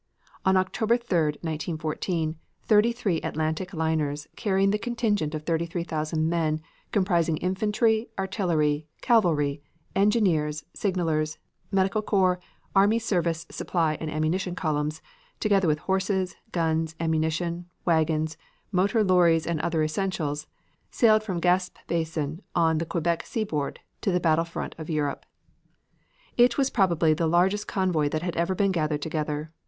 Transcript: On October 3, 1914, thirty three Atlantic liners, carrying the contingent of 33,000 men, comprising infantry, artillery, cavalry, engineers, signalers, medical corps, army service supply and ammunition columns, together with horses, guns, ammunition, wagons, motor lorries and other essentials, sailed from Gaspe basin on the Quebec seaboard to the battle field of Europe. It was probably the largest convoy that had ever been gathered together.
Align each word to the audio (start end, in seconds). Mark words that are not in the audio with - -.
On 0.47 0.57
October 0.57 0.97
3, 0.97 1.25
1914, 1.43 2.35
thirty 2.63 2.91
three 2.91 3.21
Atlantic 3.21 3.71
liners, 3.71 4.27
carrying 4.35 4.71
the 4.71 4.79
contingent 4.79 5.35
of 5.35 5.43
33,000 5.43 6.27
men, 6.27 6.59
comprising 6.91 7.37
infantry, 7.37 8.09
artillery, 8.17 8.87
cavalry, 9.01 9.61
engineers, 9.95 10.65
signalers, 10.75 11.37
medical 11.71 12.01
corps, 12.01 12.39
army 12.75 12.97
service 12.97 13.45
supply 13.51 13.93
and 13.99 14.09
ammunition 14.09 14.55
columns, 14.55 15.03
together 15.39 15.67
with 15.67 15.77
horses, 15.81 16.35
guns, 16.51 16.95
ammunition, 16.99 17.67
wagons, 17.85 18.37
motor 18.71 19.03
lorries 19.03 19.45
and 19.45 19.61
other 19.61 19.83
essentials, 19.83 20.47
sailed 20.89 21.21
from 21.21 21.39
Gaspe 21.39 21.77
basin 21.85 22.41
on 22.55 22.79
the 22.79 22.87
Quebec 22.87 23.23
seaboard 23.23 23.81
to 24.01 24.11
the 24.11 24.19
battle 24.19 24.45
field 24.45 24.73
of 24.79 24.89
Europe. 24.89 25.27
It 26.37 26.57
was 26.57 26.71
probably 26.71 27.13
the 27.13 27.27
largest 27.27 27.67
convoy 27.67 28.09
that 28.09 28.23
had 28.23 28.35
ever 28.35 28.55
been 28.55 28.71
gathered 28.71 29.03
together. 29.03 29.51